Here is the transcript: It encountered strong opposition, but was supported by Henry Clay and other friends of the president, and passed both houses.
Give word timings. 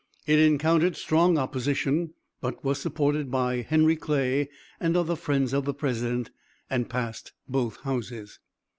It 0.25 0.39
encountered 0.39 0.95
strong 0.95 1.37
opposition, 1.37 2.15
but 2.41 2.63
was 2.63 2.81
supported 2.81 3.29
by 3.29 3.61
Henry 3.61 3.95
Clay 3.95 4.49
and 4.79 4.97
other 4.97 5.15
friends 5.15 5.53
of 5.53 5.65
the 5.65 5.75
president, 5.75 6.31
and 6.71 6.89
passed 6.89 7.33
both 7.47 7.77
houses. 7.81 8.39